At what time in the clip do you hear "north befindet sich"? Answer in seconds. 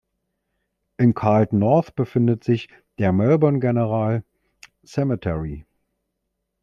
1.59-2.69